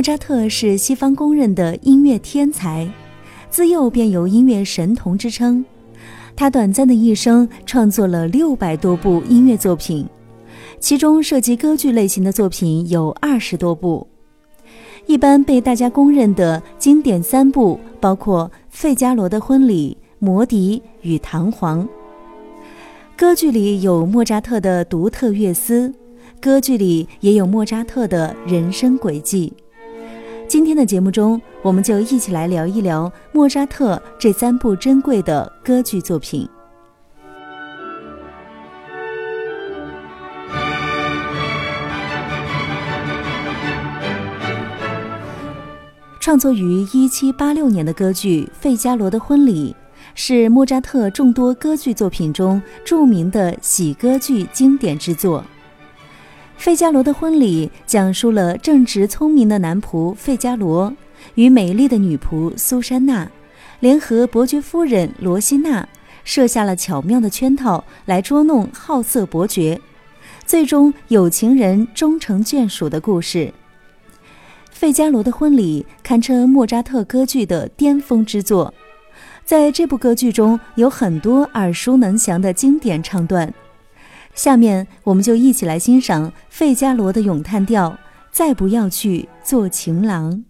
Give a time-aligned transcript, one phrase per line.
[0.00, 2.90] 莫扎特是西方公认的音乐天才，
[3.50, 5.62] 自幼便有音乐神童之称。
[6.34, 10.08] 他短暂的一生创作了六百多部音乐作品，
[10.78, 14.08] 其中涉及歌剧类型的作品有二十多部。
[15.04, 21.86] 一般被大家公认的经典三部包括《费加罗的婚礼》《魔笛》与《弹簧》。
[23.18, 25.92] 歌剧里有莫扎特的独特乐思。
[26.40, 29.52] 歌剧里也有莫扎特的人生轨迹。
[30.50, 36.48] 今天的节目中，我们就一起来聊一聊莫扎特这三部珍贵的歌剧作品。
[46.18, 49.72] 创作于一七八六年的歌剧《费加罗的婚礼》，
[50.16, 55.44] 是莫扎特众多歌剧作品中著名的喜歌剧经典之作。
[56.60, 60.94] 费加罗的婚礼讲述了正直聪明的男仆费加罗
[61.34, 63.26] 与美丽的女仆苏珊娜
[63.78, 65.88] 联合伯爵夫人罗西娜，
[66.22, 69.80] 设下了巧妙的圈套来捉弄好色伯爵，
[70.44, 73.54] 最终有情人终成眷属的故事。
[74.70, 78.74] 费加罗的婚礼堪称莫扎特歌剧的巅峰之作，
[79.46, 83.50] 在这部歌剧中有很多耳熟能详的经典唱段。
[84.34, 87.98] 下面我们就一起来欣赏费加罗的咏叹调，
[88.30, 90.44] 再不要去做情郎。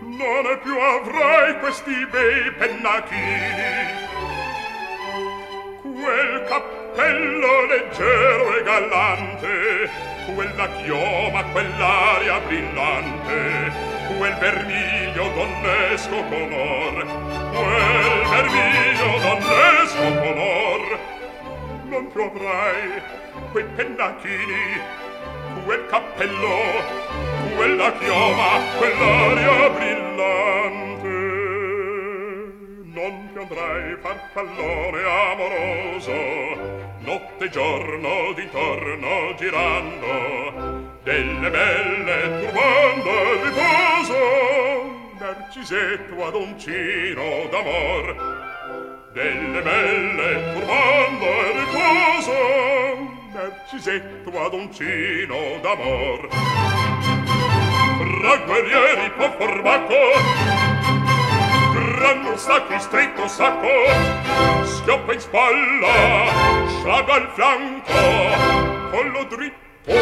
[0.00, 4.02] Non ne più avrai questi bei pennacchini.
[5.80, 9.90] Quel cappello leggero e galante
[10.34, 13.72] Quella chioma, quell'aria brillante
[14.18, 17.06] Quel vermiglio donnesco color
[17.50, 21.13] Quel vermiglio donnesco color
[21.84, 23.02] non troverai
[23.52, 25.02] quei pennacchini
[25.64, 27.22] quel cappello
[27.56, 31.08] quella chioma quell'aria brillante.
[32.92, 36.12] Non piandrai farfallone amoroso
[37.00, 44.18] notte e giorno d'intorno girando delle belle turbando il riposo
[45.18, 48.43] narcisetto ad uncino d'amor
[49.14, 52.32] delle belle turbando e riposo
[53.32, 56.28] Narcisetto adoncino d'amor.
[58.18, 59.94] Fra guerrieri po' formato
[61.72, 66.26] gran sacchi stretto sacco schioppa in spalla
[66.80, 69.92] sciaga al fianco collo dritto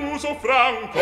[0.00, 1.00] muso franco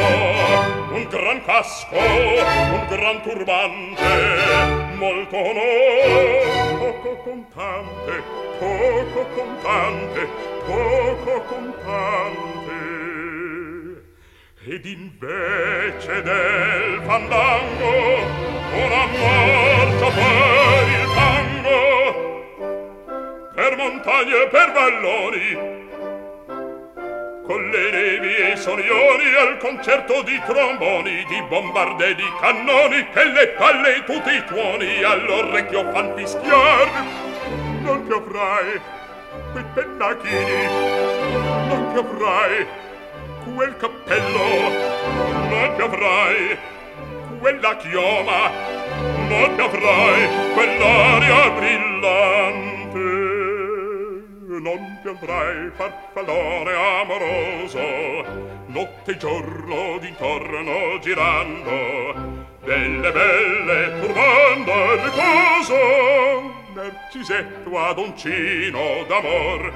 [0.93, 8.23] un gran casco un gran turbante molto no poco contante
[8.59, 10.29] poco contante
[10.67, 12.93] poco contante.
[14.67, 17.93] Ed invece del fandango
[18.73, 21.79] una marcia per il tango
[23.55, 25.74] per montagne e per valloni
[27.47, 33.25] con le nevi e i sorioni al concerto di tromboni, di bombarde di cannoni, che
[33.25, 36.89] le palle e tutti i tuoni all'orecchio fan fischiar.
[37.83, 38.81] Non ti avrai
[39.53, 40.67] quei pennacchini,
[41.69, 42.67] non ti avrai
[43.55, 44.49] quel cappello,
[45.49, 46.59] non ti avrai
[47.41, 48.51] quella chioma,
[49.29, 52.74] non ti avrai quell'aria brillante
[54.65, 57.79] non piandrai farfallone amoroso.
[58.69, 65.77] Notte e giorno d'intorno girando delle belle turbando il riposo
[66.73, 69.73] narcisetto ad uncino d'amor.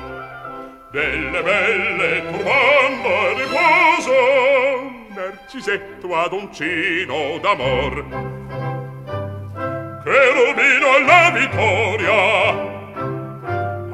[0.90, 8.04] Delle belle turbando il riposo narcisetto ad uncino d'amor.
[10.02, 12.47] Cherubino alla vittoria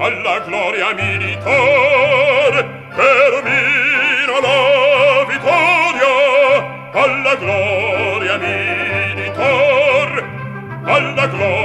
[0.04, 2.52] alla gloria militar
[2.96, 6.12] termina la vittoria.
[7.04, 10.10] Alla gloria militar
[10.84, 11.63] alla gloria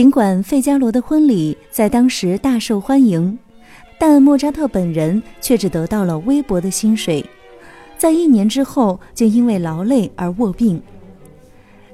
[0.00, 3.38] 尽管《费加罗的婚礼》在当时大受欢迎，
[3.98, 7.22] 但莫扎特本人却只得到了微薄的薪水，
[7.98, 10.82] 在一年之后就因为劳累而卧病。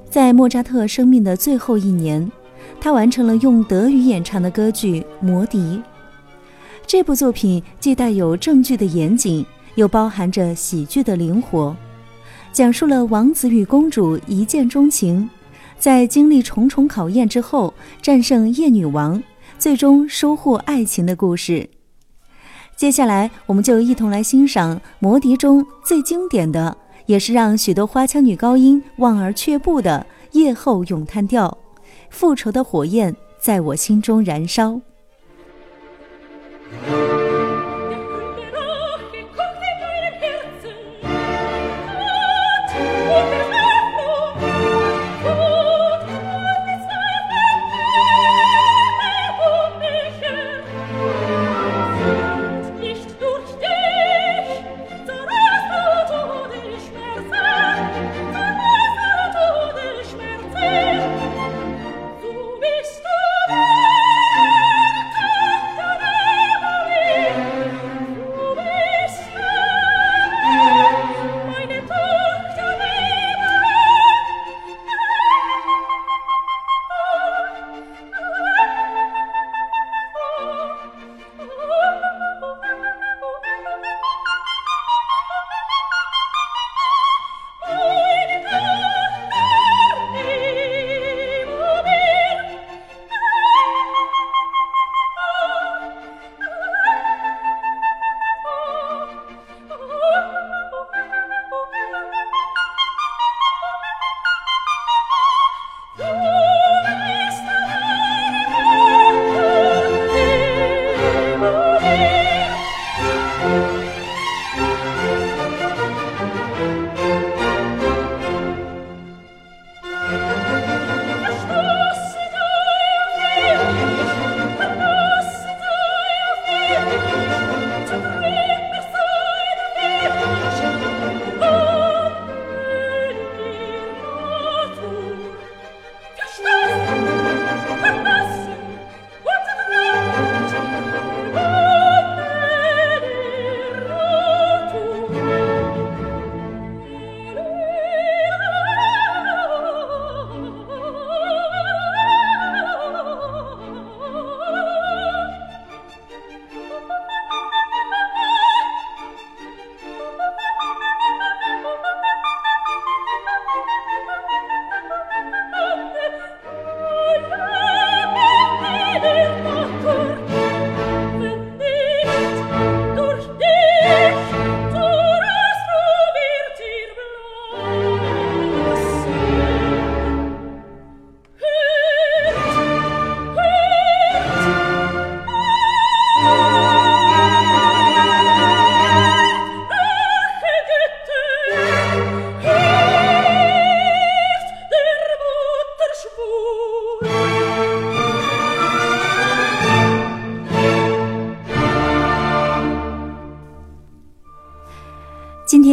[0.08, 2.30] 在莫扎特生命的最后一年，
[2.80, 5.58] 他完成了用德语演唱的歌剧《魔笛》。
[6.86, 9.44] 这部作品既带有正剧的严谨，
[9.74, 11.74] 又包含着喜剧的灵活，
[12.52, 15.28] 讲述了王子与公主一见钟情，
[15.78, 19.22] 在经历重重考验之后战胜夜女王，
[19.58, 21.68] 最终收获爱情的故事。
[22.74, 26.76] 接下来，我们就一同来欣赏《魔笛》中最经典的，
[27.06, 31.56] 也是让许多花腔女高音望而却步的夜后咏叹调，
[32.10, 34.72] 《复仇的火焰在我心中燃烧》。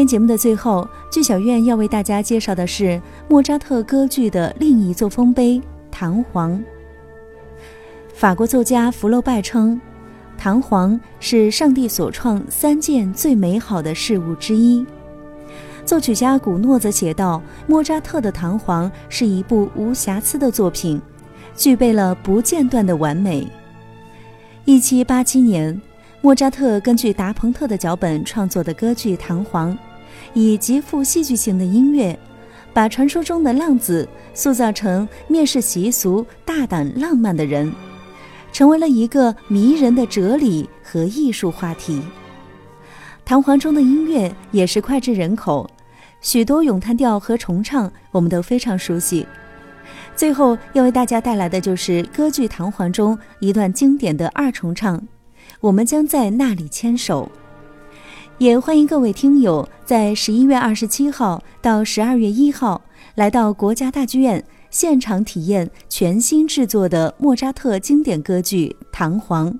[0.03, 5.55] 天节目的最后，剧小院要为大家介绍的是莫扎特歌剧的另一座丰碑
[5.89, 6.51] 《弹簧》。
[8.13, 9.79] 法国作家福楼拜称，
[10.37, 14.85] 弹簧是上帝所创三件最美好的事物之一。
[15.85, 21.01] 作曲家古诺则写道，莫扎特的《弹簧》是一部无瑕疵的作品，
[21.55, 23.47] 具备了不间断的完美。
[24.65, 25.81] 一七八七年。
[26.25, 29.73] 莫扎特根据达蓬特的脚本创作的歌剧《弹簧》，
[30.33, 32.17] 以极富戏剧性的音乐，
[32.73, 37.71] 把传说中的浪子塑造成蔑视习俗、大胆浪漫的人，
[38.51, 41.99] 成为了一个迷人的哲理和艺术话题。
[43.25, 45.69] 《弹簧》中的音乐也是脍炙人口，
[46.19, 49.25] 许多咏叹调和重唱我们都非常熟悉。
[50.15, 55.01] 最后要为大家带来的就是歌剧《弹簧》中一段经典的二重唱。
[55.59, 57.31] 我们将在那里牵手，
[58.39, 62.81] 也欢迎各位听友在十一月二十七号到十二月一号
[63.15, 69.51] 来到国家大剧院现场体验全新制作的莫扎特经典歌剧《弹簧》。